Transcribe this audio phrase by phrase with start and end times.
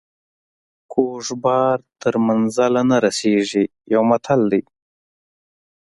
[0.91, 4.61] کوږ بار تر منزله نه رسیږي یو متل دی.